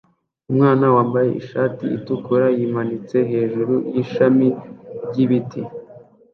umwana 0.51 0.85
wambaye 0.95 1.29
ishati 1.41 1.83
itukura 1.97 2.45
yimanitse 2.57 3.17
hejuru 3.31 3.73
yishami 3.93 4.47
ryibiti 5.07 5.61